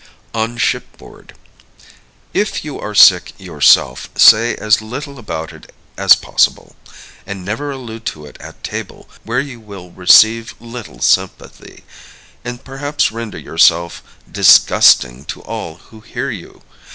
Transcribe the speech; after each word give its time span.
On 0.33 0.57
Shipboard. 0.57 1.35
If 2.33 2.65
you 2.65 2.79
are 2.79 2.95
sick 2.95 3.33
yourself, 3.39 4.09
say 4.15 4.55
as 4.55 4.81
little 4.81 5.19
about 5.19 5.53
it 5.53 5.71
as 5.95 6.15
possible. 6.15 6.75
And 7.27 7.45
never 7.45 7.69
allude 7.69 8.03
to 8.07 8.25
it 8.25 8.35
at 8.39 8.63
table, 8.63 9.07
where 9.25 9.39
you 9.39 9.59
will 9.59 9.91
receive 9.91 10.55
little 10.59 11.01
sympathy, 11.01 11.83
and 12.43 12.63
perhaps 12.63 13.11
render 13.11 13.37
yourself 13.37 14.01
disgusting 14.31 15.23
to 15.25 15.41
all 15.43 15.75
who 15.75 15.99
hear 16.01 16.31
you. 16.31 16.63